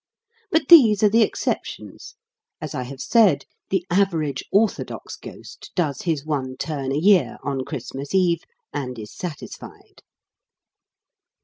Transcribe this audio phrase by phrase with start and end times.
[0.49, 2.15] But these are the exceptions.
[2.59, 7.63] As I have said, the average orthodox ghost does his one turn a year, on
[7.65, 8.41] Christmas Eve,
[8.73, 10.01] and is satisfied.